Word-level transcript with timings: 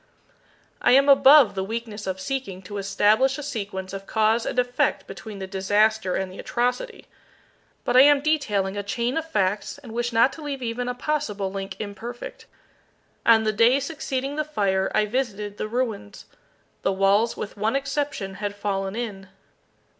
I 0.81 0.93
am 0.93 1.07
above 1.07 1.53
the 1.53 1.63
weakness 1.63 2.07
of 2.07 2.19
seeking 2.19 2.63
to 2.63 2.79
establish 2.79 3.37
a 3.37 3.43
sequence 3.43 3.93
of 3.93 4.07
cause 4.07 4.47
and 4.47 4.57
effect 4.57 5.05
between 5.05 5.37
the 5.37 5.45
disaster 5.45 6.15
and 6.15 6.31
the 6.31 6.39
atrocity. 6.39 7.05
But 7.85 7.95
I 7.95 8.01
am 8.01 8.19
detailing 8.21 8.75
a 8.75 8.81
chain 8.81 9.15
of 9.15 9.29
facts, 9.29 9.77
and 9.77 9.91
wish 9.91 10.11
not 10.11 10.33
to 10.33 10.41
leave 10.41 10.63
even 10.63 10.87
a 10.89 10.95
possible 10.95 11.51
link 11.51 11.75
imperfect. 11.79 12.47
On 13.27 13.43
the 13.43 13.53
day 13.53 13.79
succeeding 13.79 14.37
the 14.37 14.43
fire, 14.43 14.91
I 14.95 15.05
visited 15.05 15.57
the 15.57 15.67
ruins. 15.67 16.25
The 16.81 16.91
walls 16.91 17.37
with 17.37 17.55
one 17.55 17.75
exception 17.75 18.33
had 18.41 18.55
fallen 18.55 18.95
in. 18.95 19.27